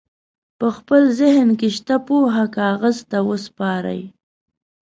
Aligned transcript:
په 0.59 0.67
خپل 0.77 1.01
ذهن 1.19 1.49
کې 1.59 1.67
شته 1.77 1.95
پوهه 2.07 2.45
کاغذ 2.57 2.97
ته 3.09 3.17
وسپارئ. 3.29 4.01